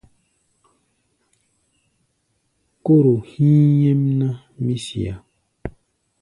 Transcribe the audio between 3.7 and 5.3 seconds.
nyɛ́mná, mí siá.